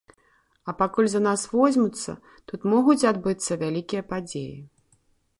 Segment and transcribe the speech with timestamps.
[0.71, 2.15] А пакуль за нас возьмуцца,
[2.51, 4.57] тут могуць адбыцца вялікія падзеі.